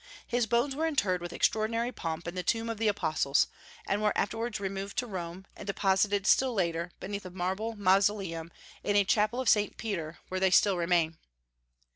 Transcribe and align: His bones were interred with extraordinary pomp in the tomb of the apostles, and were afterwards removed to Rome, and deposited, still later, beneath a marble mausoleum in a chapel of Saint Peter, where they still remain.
His 0.25 0.47
bones 0.47 0.75
were 0.75 0.87
interred 0.87 1.21
with 1.21 1.31
extraordinary 1.31 1.91
pomp 1.91 2.27
in 2.27 2.33
the 2.33 2.41
tomb 2.41 2.69
of 2.71 2.79
the 2.79 2.87
apostles, 2.87 3.45
and 3.85 4.01
were 4.01 4.17
afterwards 4.17 4.59
removed 4.59 4.97
to 4.97 5.05
Rome, 5.05 5.45
and 5.55 5.67
deposited, 5.67 6.25
still 6.25 6.55
later, 6.55 6.89
beneath 6.99 7.23
a 7.27 7.29
marble 7.29 7.75
mausoleum 7.75 8.51
in 8.83 8.95
a 8.95 9.03
chapel 9.05 9.39
of 9.39 9.47
Saint 9.47 9.77
Peter, 9.77 10.17
where 10.27 10.39
they 10.39 10.49
still 10.49 10.75
remain. 10.75 11.19